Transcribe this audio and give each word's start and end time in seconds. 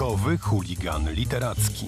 Bajkowy 0.00 0.38
chuligan 0.38 1.12
literacki. 1.12 1.86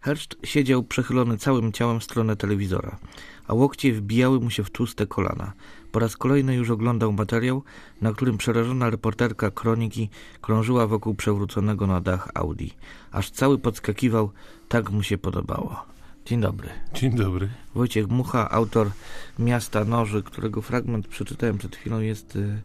Herszt 0.00 0.36
siedział 0.44 0.82
przechylony 0.82 1.38
całym 1.38 1.72
ciałem 1.72 2.00
w 2.00 2.04
stronę 2.04 2.36
telewizora, 2.36 2.98
a 3.46 3.54
łokcie 3.54 3.92
wbijały 3.92 4.40
mu 4.40 4.50
się 4.50 4.64
w 4.64 4.70
tłuste 4.70 5.06
kolana. 5.06 5.52
Po 5.92 5.98
raz 5.98 6.16
kolejny 6.16 6.54
już 6.54 6.70
oglądał 6.70 7.12
materiał, 7.12 7.62
na 8.00 8.12
którym 8.12 8.38
przerażona 8.38 8.90
reporterka 8.90 9.50
kroniki 9.50 10.10
krążyła 10.40 10.86
wokół 10.86 11.14
przewróconego 11.14 11.86
na 11.86 12.00
dach 12.00 12.28
Audi. 12.34 12.68
Aż 13.10 13.30
cały 13.30 13.58
podskakiwał, 13.58 14.30
tak 14.68 14.90
mu 14.90 15.02
się 15.02 15.18
podobało. 15.18 15.84
Dzień 16.26 16.40
dobry. 16.40 16.68
Dzień 16.94 17.16
dobry. 17.16 17.48
Wojciech 17.74 18.08
Mucha, 18.08 18.50
autor 18.50 18.90
Miasta 19.38 19.84
Noży, 19.84 20.22
którego 20.22 20.62
fragment 20.62 21.08
przeczytałem 21.08 21.58
przed 21.58 21.76
chwilą, 21.76 22.00
jest 22.00 22.36
y, 22.36 22.62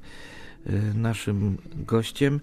naszym 0.95 1.57
gościem. 1.75 2.39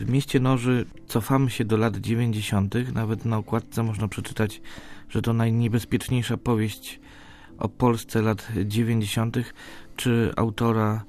W 0.00 0.10
Mieście 0.10 0.40
Noży 0.40 0.84
cofamy 1.08 1.50
się 1.50 1.64
do 1.64 1.76
lat 1.76 1.96
90. 1.96 2.74
Nawet 2.94 3.24
na 3.24 3.38
okładce 3.38 3.82
można 3.82 4.08
przeczytać, 4.08 4.60
że 5.08 5.22
to 5.22 5.32
najniebezpieczniejsza 5.32 6.36
powieść 6.36 7.00
o 7.58 7.68
Polsce 7.68 8.22
lat 8.22 8.48
90. 8.64 9.36
Czy 9.96 10.32
autora 10.36 11.04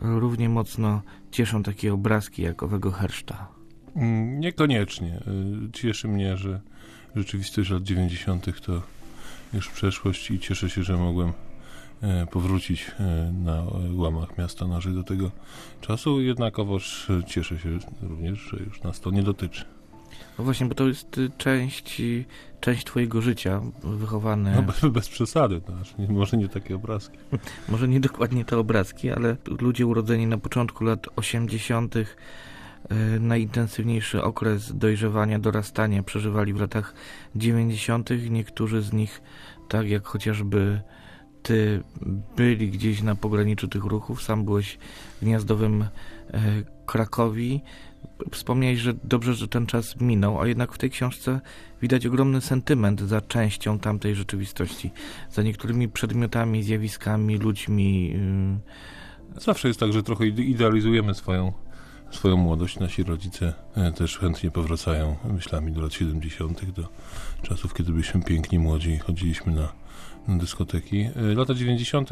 równie 0.00 0.48
mocno 0.48 1.02
cieszą 1.30 1.62
takie 1.62 1.94
obrazki 1.94 2.42
jak 2.42 2.62
owego 2.62 2.90
Herszta? 2.90 3.48
Mm, 3.96 4.40
Niekoniecznie. 4.40 5.20
Y, 5.66 5.72
Cieszy 5.72 6.08
mnie, 6.08 6.36
że 6.36 6.60
rzeczywistość 7.16 7.70
lat 7.70 7.82
90. 7.82 8.60
to 8.60 8.82
już 9.54 9.68
przeszłość 9.68 10.30
i 10.30 10.38
cieszę 10.38 10.70
się, 10.70 10.82
że 10.82 10.96
mogłem 10.96 11.32
powrócić 12.30 12.90
e, 13.00 13.32
na 13.32 13.62
łamach 13.94 14.38
miasta 14.38 14.66
Noży 14.66 14.90
do 14.90 15.02
tego 15.02 15.30
czasu. 15.80 16.20
Jednakowoż 16.20 17.10
e, 17.10 17.24
cieszę 17.24 17.58
się 17.58 17.78
również, 18.02 18.38
że 18.38 18.56
już 18.64 18.82
nas 18.82 19.00
to 19.00 19.10
nie 19.10 19.22
dotyczy. 19.22 19.64
No 20.38 20.44
właśnie, 20.44 20.66
bo 20.66 20.74
to 20.74 20.88
jest 20.88 21.20
część, 21.38 22.02
część 22.60 22.84
twojego 22.84 23.22
życia, 23.22 23.60
wychowany... 23.82 24.52
No, 24.56 24.62
bez, 24.62 24.80
bez 24.92 25.08
przesady, 25.08 25.60
to 25.60 25.72
może 26.08 26.36
nie 26.36 26.48
takie 26.48 26.74
obrazki. 26.76 27.18
Może 27.68 27.88
nie 27.88 28.00
dokładnie 28.00 28.44
te 28.44 28.58
obrazki, 28.58 29.10
ale 29.10 29.36
ludzie 29.60 29.86
urodzeni 29.86 30.26
na 30.26 30.38
początku 30.38 30.84
lat 30.84 31.06
80., 31.16 31.96
y, 31.96 32.06
najintensywniejszy 33.20 34.22
okres 34.22 34.76
dojrzewania, 34.76 35.38
dorastania 35.38 36.02
przeżywali 36.02 36.52
w 36.52 36.60
latach 36.60 36.94
90. 37.36 38.10
Niektórzy 38.30 38.82
z 38.82 38.92
nich, 38.92 39.22
tak 39.68 39.88
jak 39.88 40.06
chociażby 40.06 40.80
byli 42.36 42.70
gdzieś 42.70 43.02
na 43.02 43.14
pograniczu 43.14 43.68
tych 43.68 43.84
ruchów. 43.84 44.22
Sam 44.22 44.44
byłeś 44.44 44.78
w 45.20 45.24
gniazdowym 45.24 45.82
e, 45.82 45.88
Krakowi. 46.86 47.60
Wspomniałeś, 48.30 48.78
że 48.78 48.94
dobrze, 49.04 49.34
że 49.34 49.48
ten 49.48 49.66
czas 49.66 50.00
minął, 50.00 50.40
a 50.40 50.46
jednak 50.46 50.72
w 50.72 50.78
tej 50.78 50.90
książce 50.90 51.40
widać 51.82 52.06
ogromny 52.06 52.40
sentyment 52.40 53.00
za 53.00 53.20
częścią 53.20 53.78
tamtej 53.78 54.14
rzeczywistości, 54.14 54.90
za 55.30 55.42
niektórymi 55.42 55.88
przedmiotami, 55.88 56.62
zjawiskami, 56.62 57.36
ludźmi. 57.38 58.12
y, 59.36 59.40
Zawsze 59.40 59.68
jest 59.68 59.80
tak, 59.80 59.92
że 59.92 60.02
trochę 60.02 60.24
ide- 60.24 60.42
idealizujemy 60.44 61.14
swoją, 61.14 61.52
swoją 62.10 62.36
młodość. 62.36 62.78
Nasi 62.78 63.02
rodzice 63.02 63.54
e, 63.76 63.92
też 63.92 64.18
chętnie 64.18 64.50
powracają 64.50 65.16
myślami 65.32 65.72
do 65.72 65.80
lat 65.80 65.92
70., 65.92 66.70
do 66.70 66.88
czasów, 67.42 67.74
kiedy 67.74 67.92
byliśmy 67.92 68.22
piękni, 68.22 68.58
młodzi 68.58 68.90
i 68.90 68.98
chodziliśmy 68.98 69.52
na 69.52 69.72
dyskoteki. 70.28 71.00
E, 71.00 71.34
Lata 71.34 71.54
90. 71.54 72.10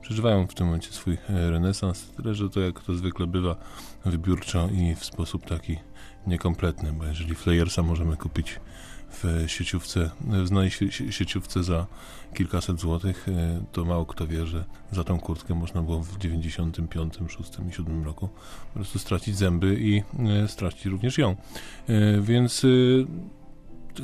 przeżywają 0.00 0.46
w 0.46 0.54
tym 0.54 0.66
momencie 0.66 0.92
swój 0.92 1.14
e, 1.14 1.50
renesans, 1.50 2.10
tyle 2.16 2.34
że 2.34 2.50
to 2.50 2.60
jak 2.60 2.80
to 2.80 2.94
zwykle 2.94 3.26
bywa 3.26 3.56
wybiórczo 4.04 4.68
i 4.68 4.94
w 4.94 5.04
sposób 5.04 5.46
taki 5.46 5.76
niekompletny, 6.26 6.92
bo 6.92 7.04
jeżeli 7.04 7.34
Flayersa 7.34 7.82
możemy 7.82 8.16
kupić 8.16 8.60
w 9.12 9.44
sieciówce, 9.46 10.10
w 10.20 10.46
znanej 10.46 10.70
sie- 10.70 10.92
sie- 10.92 11.12
sieciówce 11.12 11.62
za 11.64 11.86
kilkaset 12.34 12.80
złotych, 12.80 13.28
e, 13.28 13.64
to 13.72 13.84
mało 13.84 14.06
kto 14.06 14.26
wie, 14.26 14.46
że 14.46 14.64
za 14.92 15.04
tą 15.04 15.20
kurtkę 15.20 15.54
można 15.54 15.82
było 15.82 16.00
w 16.02 16.18
95, 16.18 17.14
6 17.28 17.50
i 17.68 17.72
7 17.72 18.04
roku 18.04 18.28
po 18.68 18.74
prostu 18.74 18.98
stracić 18.98 19.36
zęby 19.36 19.76
i 19.80 20.02
stracić 20.46 20.86
również 20.86 21.18
ją. 21.18 21.36
Więc 22.20 22.66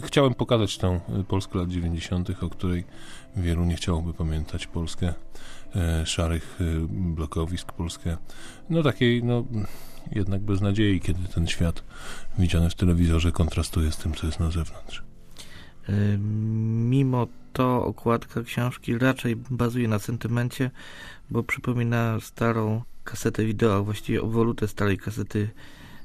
chciałem 0.05 0.35
pokazać 0.35 0.79
tą 0.79 0.95
e, 0.95 1.01
Polskę 1.29 1.59
lat 1.59 1.69
90., 1.69 2.43
o 2.43 2.51
której 2.51 2.85
wielu 3.37 3.65
nie 3.65 3.77
chciałoby 3.77 4.15
pamiętać. 4.15 4.67
Polskę 4.67 5.15
e, 5.77 6.07
szarych 6.07 6.59
e, 6.61 6.65
blokowisk, 6.91 7.73
Polskę 7.73 8.17
no 8.71 8.83
takiej, 8.83 9.25
no 9.25 9.45
jednak 10.13 10.43
bez 10.43 10.61
nadziei, 10.61 11.01
kiedy 11.01 11.29
ten 11.29 11.47
świat 11.47 11.85
widziany 12.39 12.71
w 12.71 12.75
telewizorze 12.75 13.33
kontrastuje 13.33 13.93
z 13.93 13.97
tym, 13.97 14.15
co 14.15 14.27
jest 14.27 14.41
na 14.41 14.51
zewnątrz. 14.51 15.03
y, 15.89 16.19
Mimo 16.19 17.27
to 17.53 17.85
okładka 17.85 18.43
książki 18.43 18.99
raczej 18.99 19.37
bazuje 19.37 19.89
na 19.89 19.99
sentymencie, 19.99 20.71
bo 21.31 21.43
przypomina 21.43 22.21
starą 22.21 22.83
kasetę 23.05 23.45
wideo, 23.45 23.85
właściwie 23.85 24.23
obwolutę 24.23 24.69
starej 24.69 24.99
kasety 24.99 25.49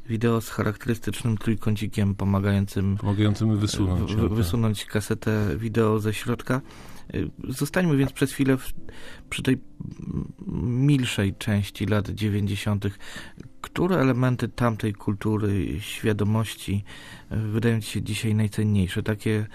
wideo 0.09 0.41
z 0.41 0.49
charakterystycznym 0.49 1.37
trójkącikiem 1.37 2.15
pomagającym 2.15 2.97
Pomagającymi 2.97 3.55
wysunąć. 3.55 4.15
w- 4.15 4.17
ją, 4.23 4.29
wysunąć 4.29 4.85
kasetę 4.85 5.57
wideo 5.57 5.99
ze 5.99 6.13
środka. 6.13 6.61
Y, 7.15 7.29
Zostańmy 7.49 7.97
więc 7.97 8.13
przez 8.13 8.31
chwilę 8.31 8.57
w, 8.57 8.73
przy 9.29 9.43
tej 9.43 9.57
milszej 10.61 11.35
części 11.35 11.85
lat 11.85 12.09
90. 12.09 12.85
Które 13.61 13.97
elementy 13.97 14.47
tamtej 14.47 14.93
kultury, 14.93 15.79
świadomości 15.79 16.83
y, 17.31 17.35
wydają 17.37 17.81
ci 17.81 17.87
się 17.91 18.01
dzisiaj 18.01 18.35
najcenniejsze? 18.35 19.03
Takie, 19.03 19.47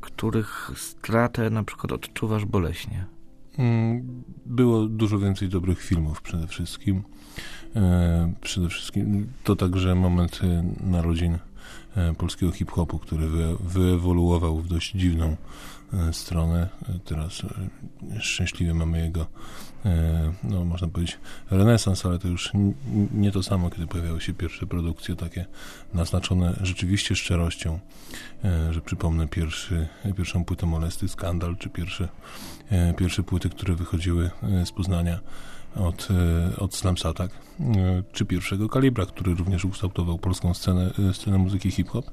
których 0.00 0.70
stratę 0.76 1.50
na 1.50 1.64
przykład 1.64 1.92
odczuwasz 1.92 2.44
boleśnie? 2.44 3.04
Mm, 3.58 4.24
Było 4.46 4.86
dużo 4.86 5.18
więcej 5.18 5.48
dobrych 5.48 5.82
filmów 5.82 6.22
przede 6.22 6.46
wszystkim. 6.46 7.02
E, 7.76 8.32
przede 8.40 8.68
wszystkim 8.68 9.26
to 9.44 9.56
także 9.56 9.94
moment 9.94 10.40
e, 10.44 10.64
narodzin 10.90 11.38
polskiego 12.18 12.52
hip-hopu, 12.52 12.98
który 12.98 13.28
wy, 13.28 13.56
wyewoluował 13.60 14.56
w 14.58 14.68
dość 14.68 14.92
dziwną 14.92 15.36
e, 15.92 16.12
stronę. 16.12 16.68
E, 16.88 16.98
Teraz 17.04 17.42
e, 18.16 18.20
szczęśliwie 18.20 18.74
mamy 18.74 19.00
jego, 19.00 19.26
e, 19.84 20.32
no 20.44 20.64
można 20.64 20.88
powiedzieć, 20.88 21.18
renesans, 21.50 22.06
ale 22.06 22.18
to 22.18 22.28
już 22.28 22.52
nie 23.14 23.32
to 23.32 23.42
samo, 23.42 23.70
kiedy 23.70 23.86
pojawiały 23.86 24.20
się 24.20 24.34
pierwsze 24.34 24.66
produkcje 24.66 25.16
takie 25.16 25.46
naznaczone 25.94 26.56
rzeczywiście 26.62 27.16
szczerością, 27.16 27.78
e, 28.44 28.72
że 28.72 28.80
przypomnę 28.80 29.28
pierwszy, 29.28 29.88
pierwszą 30.16 30.44
płytę 30.44 30.66
Molesty, 30.66 31.08
Skandal, 31.08 31.56
czy 31.56 31.68
pierwsze 31.68 32.08
e, 32.70 32.94
pierwsze 32.94 33.22
płyty, 33.22 33.50
które 33.50 33.74
wychodziły 33.74 34.30
e, 34.42 34.66
z 34.66 34.72
Poznania 34.72 35.20
od, 35.76 36.08
e, 36.10 36.56
od 36.56 36.74
Slams 36.74 37.06
Attack, 37.06 37.34
e, 37.60 38.02
czy 38.12 38.24
pierwszego 38.24 38.68
Kalibra, 38.68 39.06
który 39.06 39.34
również 39.34 39.64
ukształtował 39.64 40.18
polską 40.18 40.54
scenę, 40.54 40.92
e, 41.10 41.14
scenę 41.14 41.38
muzyki 41.38 41.70
hip-hop. 41.70 42.10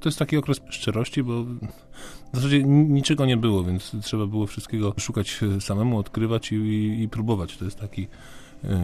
To 0.00 0.08
jest 0.08 0.18
taki 0.18 0.36
okres 0.36 0.60
szczerości, 0.70 1.22
bo 1.22 1.44
w 1.44 2.36
zasadzie 2.36 2.62
niczego 2.64 3.26
nie 3.26 3.36
było, 3.36 3.64
więc 3.64 3.96
trzeba 4.02 4.26
było 4.26 4.46
wszystkiego 4.46 4.94
szukać 4.98 5.40
samemu, 5.60 5.98
odkrywać 5.98 6.52
i, 6.52 6.54
i, 6.54 7.02
i 7.02 7.08
próbować. 7.08 7.56
To 7.56 7.64
jest 7.64 7.78
taki 7.78 8.08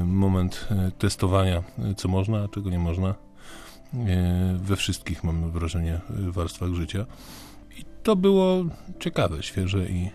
moment 0.05 0.69
testowania, 0.99 1.63
co 1.97 2.09
można, 2.09 2.45
a 2.45 2.49
czego 2.49 2.71
nie 2.71 2.79
można 2.79 3.15
we 4.57 4.77
wszystkich, 4.77 5.25
mam 5.25 5.51
wrażenie, 5.51 6.01
warstwach 6.11 6.75
życia. 6.75 7.07
I 7.79 7.85
to 8.03 8.17
było 8.17 8.65
ciekawe, 9.01 9.43
świeże 9.43 9.89
i 9.89 10.11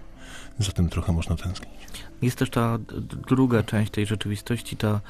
za 0.60 0.72
tym 0.72 0.90
trochę 0.90 1.14
można 1.14 1.36
tęsknić. 1.36 1.74
Jest 2.22 2.38
też 2.38 2.50
ta 2.50 2.78
druga 3.28 3.64
część 3.64 3.92
tej 3.92 4.06
rzeczywistości, 4.06 4.78
ta 4.78 5.02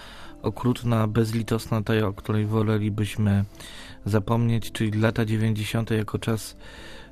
okrutna, 0.41 1.07
bezlitosna, 1.07 1.83
ta, 1.83 2.07
o 2.07 2.13
której 2.13 2.45
wolelibyśmy 2.45 3.45
zapomnieć, 4.05 4.71
czyli 4.71 4.99
lata 4.99 5.25
90. 5.25 5.91
jako 5.91 6.19
czas 6.19 6.55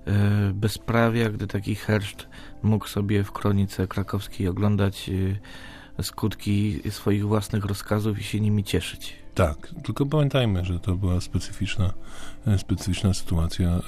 e, 0.05 0.51
bezprawia, 0.53 1.29
gdy 1.29 1.47
taki 1.47 1.75
herszt 1.75 2.27
mógł 2.63 2.87
sobie 2.87 3.23
w 3.23 3.31
kronice 3.31 3.87
krakowskiej 3.87 4.47
oglądać 4.47 5.09
e, 5.99 6.03
skutki 6.03 6.81
swoich 6.89 7.27
własnych 7.27 7.65
rozkazów 7.65 8.19
i 8.19 8.23
się 8.23 8.39
nimi 8.39 8.63
cieszyć. 8.63 9.15
Tak, 9.35 9.73
tylko 9.83 10.05
pamiętajmy, 10.05 10.65
że 10.65 10.79
to 10.79 10.95
była 10.95 11.21
specyficzna, 11.21 11.93
e, 12.47 12.57
specyficzna 12.57 13.13
sytuacja, 13.13 13.79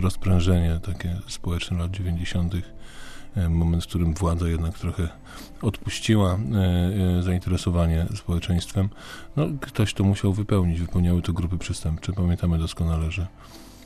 rozprężenie 0.00 0.80
takie 0.82 1.16
społeczne 1.28 1.78
lat 1.78 1.90
90., 1.90 2.54
e, 2.54 2.62
moment, 3.36 3.84
w 3.84 3.86
którym 3.86 4.14
władza 4.14 4.48
jednak 4.48 4.78
trochę 4.78 5.08
odpuściła 5.62 6.32
e, 6.32 7.18
e, 7.18 7.22
zainteresowanie 7.22 8.06
społeczeństwem. 8.16 8.88
No, 9.36 9.46
ktoś 9.60 9.94
to 9.94 10.04
musiał 10.04 10.32
wypełnić, 10.32 10.80
wypełniały 10.80 11.22
to 11.22 11.32
grupy 11.32 11.58
przestępcze. 11.58 12.12
Pamiętamy 12.12 12.58
doskonale, 12.58 13.10
że 13.10 13.26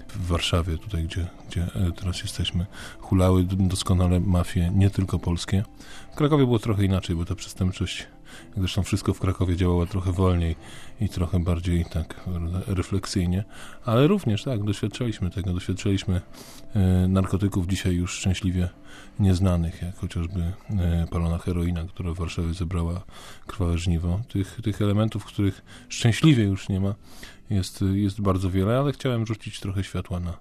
w 0.08 0.26
Warszawie, 0.26 0.79
tutaj 0.79 1.05
gdzie, 1.05 1.26
gdzie 1.49 1.62
e, 1.62 1.93
teraz 1.93 2.23
jesteśmy, 2.23 2.67
hulały 3.00 3.44
doskonale 3.44 4.20
mafie, 4.20 4.70
nie 4.75 4.91
tylko 4.91 5.19
polskie. 5.19 5.64
W 6.12 6.17
Krakowie 6.17 6.44
było 6.44 6.58
trochę 6.58 6.85
inaczej, 6.85 7.17
bo 7.17 7.25
ta 7.25 7.35
przestępczość 7.35 8.06
zresztą 8.56 8.82
wszystko 8.82 9.15
w 9.15 9.21
Krakowie 9.21 9.56
działało 9.56 9.87
trochę 9.87 10.12
wolniej 10.12 10.56
i 11.00 11.09
trochę 11.09 11.41
bardziej 11.41 11.85
tak 11.85 12.21
refleksyjnie, 12.67 13.44
ale 13.85 14.06
również 14.06 14.44
tak, 14.44 14.65
doświadczaliśmy 14.65 15.31
tego, 15.31 15.53
doświadczaliśmy 15.53 16.21
e, 16.75 17.09
narkotyków 17.09 17.67
dzisiaj 17.67 17.94
już 17.94 18.12
szczęśliwie 18.12 18.69
nieznanych, 19.19 19.82
jak 19.82 19.97
chociażby 19.97 20.41
e, 20.41 21.06
palona 21.11 21.38
heroina, 21.38 21.85
która 21.85 22.11
w 22.11 22.19
Warszawie 22.19 22.55
zebrała 22.55 23.05
krwawe 23.47 23.79
żniwo. 23.79 24.21
Tych, 24.29 24.61
tych 24.62 24.82
elementów, 24.82 25.25
których 25.25 25.62
szczęśliwie 25.88 26.44
już 26.44 26.69
nie 26.69 26.81
ma, 26.81 26.94
jest, 27.50 27.85
jest 27.94 28.20
bardzo 28.20 28.50
wiele, 28.50 28.79
ale 28.79 28.93
chciałem 28.93 29.27
rzucić 29.27 29.61
trochę 29.61 29.85
światła 29.85 30.20
na, 30.20 30.37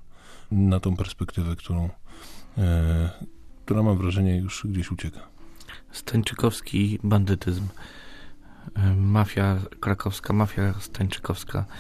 na 0.52 0.80
tą 0.80 0.96
perspektywę, 0.96 1.56
którą, 1.56 1.90
e, 2.58 3.10
która 3.66 3.84
mam 3.84 3.98
wrażenie 3.98 4.38
już 4.38 4.68
gdzieś 4.70 4.92
ucieka. 4.92 5.20
Stańczykowski 5.94 7.00
bandytyzm. 7.04 7.68
E, 8.76 8.96
mafia 8.96 9.60
krakowska, 9.80 10.34
mafia 10.34 10.74
stańczykowska. 10.80 11.66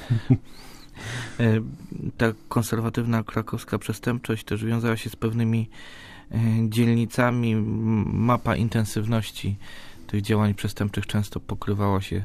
E, 1.39 1.61
ta 2.17 2.25
konserwatywna 2.49 3.23
krakowska 3.23 3.79
przestępczość 3.79 4.43
też 4.43 4.65
wiązała 4.65 4.97
się 4.97 5.09
z 5.09 5.15
pewnymi 5.15 5.69
e, 6.31 6.37
dzielnicami. 6.69 7.55
Mapa 8.05 8.55
intensywności 8.55 9.57
tych 10.07 10.21
działań 10.21 10.53
przestępczych 10.53 11.07
często 11.07 11.39
pokrywała 11.39 12.01
się 12.01 12.23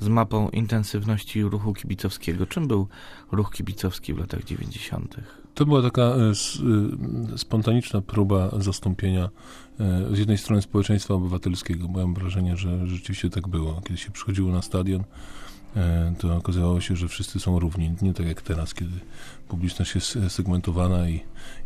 z 0.00 0.08
mapą 0.08 0.48
intensywności 0.48 1.42
ruchu 1.42 1.74
kibicowskiego. 1.74 2.46
Czym 2.46 2.68
był 2.68 2.88
ruch 3.32 3.52
kibicowski 3.52 4.14
w 4.14 4.18
latach 4.18 4.44
90.? 4.44 5.16
To 5.54 5.66
była 5.66 5.82
taka 5.82 6.02
e, 6.02 6.32
e, 7.34 7.38
spontaniczna 7.38 8.00
próba 8.00 8.50
zastąpienia 8.58 9.30
e, 9.80 10.16
z 10.16 10.18
jednej 10.18 10.38
strony 10.38 10.62
społeczeństwa 10.62 11.14
obywatelskiego, 11.14 11.88
bo 11.88 12.00
mam 12.00 12.14
wrażenie, 12.14 12.56
że 12.56 12.86
rzeczywiście 12.86 13.30
tak 13.30 13.48
było. 13.48 13.80
Kiedy 13.84 13.96
się 13.98 14.10
przychodziło 14.10 14.52
na 14.52 14.62
stadion, 14.62 15.04
to 16.18 16.36
okazało 16.36 16.80
się, 16.80 16.96
że 16.96 17.08
wszyscy 17.08 17.40
są 17.40 17.58
równi. 17.58 17.90
Nie 18.02 18.14
tak 18.14 18.26
jak 18.26 18.42
teraz, 18.42 18.74
kiedy 18.74 19.00
publiczność 19.48 19.94
jest 19.94 20.18
segmentowana 20.28 21.08
i 21.08 21.20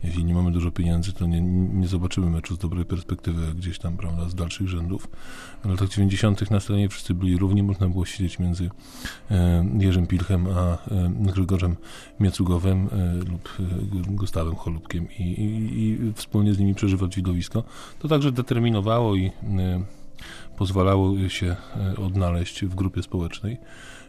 jeśli 0.04 0.24
nie 0.24 0.34
mamy 0.34 0.52
dużo 0.52 0.70
pieniędzy, 0.70 1.12
to 1.12 1.26
nie, 1.26 1.40
nie 1.40 1.88
zobaczymy 1.88 2.30
meczu 2.30 2.54
z 2.54 2.58
dobrej 2.58 2.84
perspektywy 2.84 3.54
gdzieś 3.54 3.78
tam, 3.78 3.96
prawda, 3.96 4.28
z 4.28 4.34
dalszych 4.34 4.68
rzędów. 4.68 5.08
W 5.64 5.68
latach 5.68 5.88
90. 5.88 6.50
na 6.50 6.60
stadionie 6.60 6.88
wszyscy 6.88 7.14
byli 7.14 7.38
równi, 7.38 7.62
można 7.62 7.88
było 7.88 8.06
siedzieć 8.06 8.38
między 8.38 8.70
e, 9.30 9.66
Jerzym 9.78 10.06
Pilchem 10.06 10.46
a 10.46 10.72
e, 10.72 10.78
Grzegorzem 11.32 11.76
Miecugowem 12.20 12.88
lub 13.28 13.56
Gustawem 14.08 14.54
Cholubkiem 14.54 15.08
i, 15.18 15.22
i, 15.22 15.80
i, 15.80 16.12
wspólnie 16.14 16.54
z 16.54 16.58
nimi 16.58 16.74
przeżywać 16.74 17.16
widowisko. 17.16 17.64
To 17.98 18.08
także 18.08 18.32
determinowało 18.32 19.16
i 19.16 19.30
pozwalało 20.56 21.28
się 21.28 21.56
odnaleźć 21.96 22.64
w 22.64 22.74
grupie 22.74 23.02
społecznej. 23.02 23.58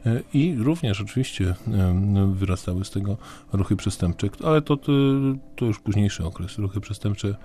E, 0.06 0.22
I 0.34 0.56
również 0.58 1.02
oczywiście 1.02 1.56
e, 1.68 2.32
wyrastały 2.34 2.86
z 2.86 2.92
tego 2.92 3.18
ruchy 3.54 3.76
przestępcze, 3.76 4.30
ale 4.44 4.62
to, 4.62 4.78
to, 5.56 5.66
już 5.66 5.80
późniejszy 5.80 6.26
okres. 6.26 6.58
Ruchy 6.58 6.82
przestępcze, 6.82 7.36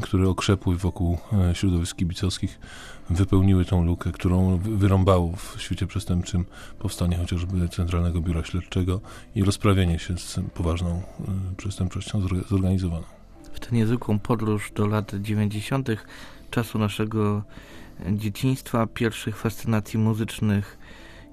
które 0.00 0.28
okrzepły 0.28 0.76
wokół 0.76 1.18
e, 1.32 1.54
środowisk 1.54 1.96
kibicowskich, 1.96 2.60
wypełniły 3.10 3.64
tą 3.64 3.84
lukę, 3.84 4.12
którą 4.12 4.56
wyrąbało 4.58 5.32
w 5.36 5.56
świecie 5.58 5.86
przestępczym 5.86 6.44
powstanie 6.78 7.16
chociażby 7.16 7.68
Centralnego 7.68 8.20
Biura 8.20 8.44
Śledczego 8.44 9.00
i 9.34 9.44
rozprawienie 9.44 9.98
się 9.98 10.18
z 10.18 10.40
poważną 10.54 11.02
przestępczością 11.56 12.20
zorganizowaną. 12.50 13.04
W 13.52 13.60
tę 13.60 13.76
niezwykłą 13.76 14.18
podróż 14.18 14.72
do 14.74 14.86
lat 14.86 15.12
90., 15.20 15.88
czasu 16.50 16.78
naszego 16.78 17.42
dzieciństwa, 18.12 18.86
pierwszych 18.86 19.36
fascynacji 19.36 19.98
muzycznych, 19.98 20.78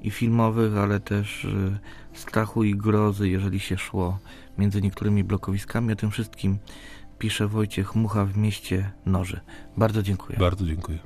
i 0.01 0.11
filmowych, 0.11 0.77
ale 0.77 0.99
też 0.99 1.45
y, 1.45 1.79
strachu 2.13 2.63
i 2.63 2.75
grozy, 2.75 3.29
jeżeli 3.29 3.59
się 3.59 3.77
szło 3.77 4.19
między 4.57 4.81
niektórymi 4.81 5.23
blokowiskami. 5.23 5.93
O 5.93 5.95
tym 5.95 6.11
wszystkim 6.11 6.57
pisze 7.19 7.47
Wojciech 7.47 7.95
Mucha 7.95 8.25
w 8.25 8.37
mieście 8.37 8.91
Noży. 9.05 9.39
Bardzo 9.77 10.03
dziękuję. 10.03 10.39
Bardzo 10.39 10.65
dziękuję. 10.65 10.99